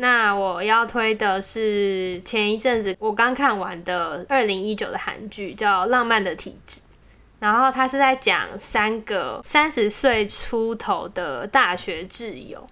[0.00, 6.80] 那我要推的是前一阵子我刚看完的二零一九的韩剧，叫《浪漫的体质》。
[7.38, 12.66] 然后他是在讲三个三十岁出头的大学挚友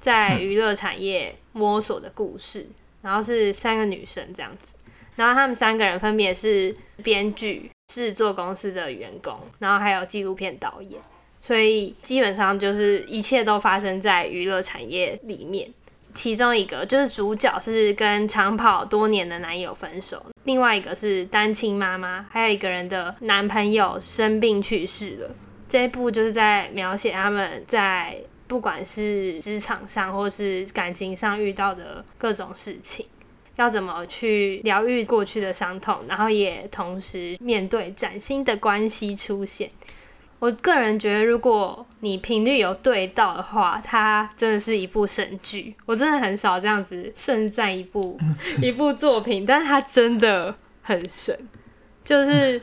[0.00, 2.66] 在娱乐产业摸索的故事。
[3.02, 4.74] 然后是三个女生这样子，
[5.16, 11.00] 然后他们三个人分别是编剧、制作公司的员工，然后还有纪录片导演。
[11.40, 15.66] 所以基本上就是一切都发生在娱乐产业里面。
[16.14, 25.34] 其中一个就是主角是跟长跑多年的男友分手，另外一个是单亲妈妈，还有一个人的男朋友生病去世了。
[25.68, 28.16] 这一部就是在描写他们在
[28.48, 33.06] 不管是职场上或是感情上遇到的各种事情，
[33.54, 39.70] 要怎么去疗愈过去的伤痛，然后也同时面对崭新的关系出现。
[40.40, 45.74] 我个人觉得，如果你频率有对到的话，它真的是一部神剧。
[45.86, 48.18] 我真的很少这样子盛赞一部
[48.60, 51.38] 一部作品，但是它真的很神，
[52.02, 52.60] 就是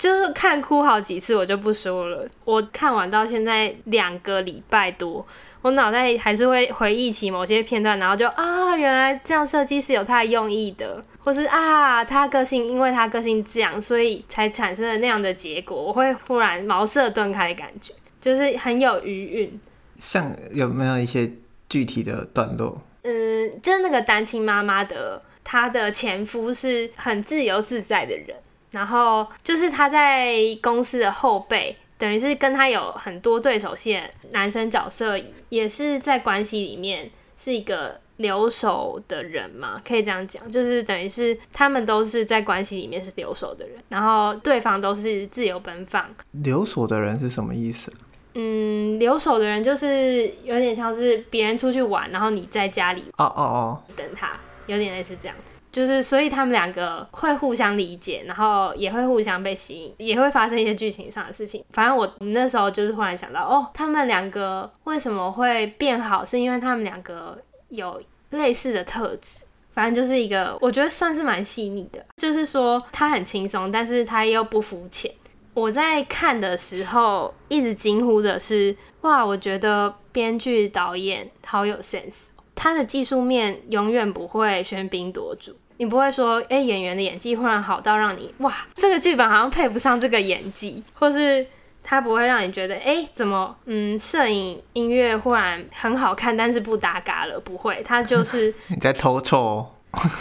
[0.00, 2.26] 就是看哭好几次，我就不说了。
[2.46, 5.24] 我看完到现在两个礼拜多。
[5.60, 15.76] 我脑袋还是会回忆起某些片段，然后就啊，原来这样设计是有它的用意的，或是啊，他个性因为他个性这样，所以才产生了那样的结果。
[15.76, 17.92] 我会忽然茅塞顿开的感觉，
[18.22, 19.60] 就是很有余韵。
[19.98, 21.30] 像有没有一些
[21.68, 22.80] 具体的段落？
[23.02, 28.34] 嗯，就是那个单亲妈妈的，她的前夫是很自由自在的人，
[28.70, 31.76] 然后就是他在公司的后辈。
[31.98, 46.08] 等于是跟他有很多对手戏，男生角色也是在关系里面是一个留守的人嘛，可以这样讲，就是等于是他们都是在关系里面是留守的人，然后对方都是自由奔放。
[46.30, 47.92] 留守的人是什么意思？
[48.32, 55.59] 嗯，留守的人就是有点像是别人出去玩，然后你在家里哦哦哦等他，有点类似这样子。
[55.72, 61.64] 就是，所以他们两个会互相理解，然后也会互相被吸引，也会发生一些剧情上的事情。
[61.70, 67.38] 反正我那时候就是忽然想到，哦，他们两个为什么会变好，是因为他们两个
[67.68, 69.40] 有类似的特质。
[69.72, 72.04] 反正就是一个，我觉得算是蛮细腻的。
[72.16, 75.10] 就是说他很轻松，但是他又不肤浅。
[75.54, 82.26] 我在看的时候一直惊呼的是，哇，我觉得编剧导演好有 sense。
[82.62, 91.46] 他的技术面永远不会喧宾夺主，你不会说，哎、欸，演员的演技忽然好到让你哇，这个剧本好像配不上这个演技，或是
[91.82, 99.66] 他不会让你觉得，哎、欸，怎么，嗯，摄影音乐忽然很好看，但是不搭嘎了，不会，他就是 你在偷臭，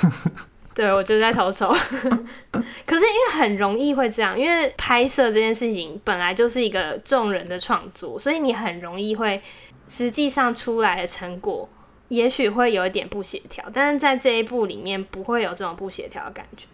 [0.73, 1.67] 对，我就在偷臭，
[2.85, 9.41] 可是因为很容易会这样，因为拍摄这件事情本来就是一个众人的创作，所以你很容易会
[9.89, 11.67] 实际上出来的成果。
[12.09, 16.67] 也许会有一点不协调，但是在这一部里面不会有这种不协调的感觉。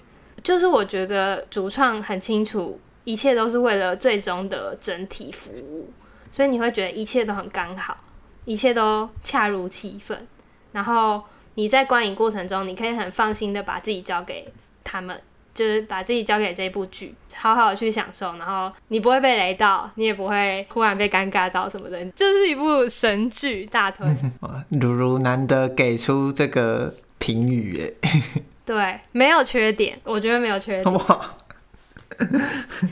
[0.44, 5.92] 就是我觉得主创很清楚，一切都是为了最终的整体服务，
[6.32, 7.98] 所以你会觉得一切都很刚好，
[8.46, 10.28] 一切都恰如其分。
[10.72, 11.24] 然后
[11.56, 14.52] 你在观影过程中，你可以很放心的把自己交给
[14.84, 15.22] 他们。
[15.56, 24.06] 就是把自己交给这部剧，好好的去享受，然后你不会被雷到，你也不会忽然被尴尬到什么的，就是一部神剧，大推。
[24.82, 27.94] 如如难得给出这个评语，耶，
[28.66, 30.94] 对，没有缺点，我觉得没有缺点。
[30.94, 31.38] 哇，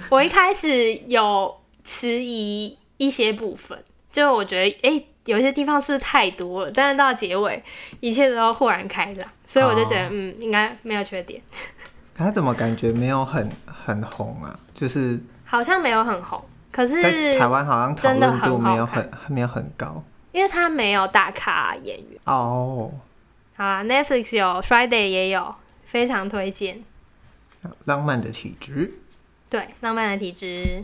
[0.10, 1.54] 我一开始有
[1.84, 3.78] 迟疑一些部分，
[4.10, 7.62] 就我觉得，哎、欸，有些地方是太多了，但是到结尾，
[8.00, 11.42] 一切都豁然开朗，所以我就觉得，哦、嗯，应该没有缺点。
[12.16, 14.60] 他怎么感觉没有很很红啊？
[14.74, 22.92] 就是好像没有很红，可是在台湾好像讨论度没有很没有很高，因为他没有大咖演员哦。
[22.92, 22.92] Oh.
[23.56, 25.54] 好啊，Netflix 有，Friday 也有，
[25.86, 26.84] 非常推荐。
[27.86, 28.94] 浪漫的体质，
[29.50, 30.84] 对，浪漫的体质。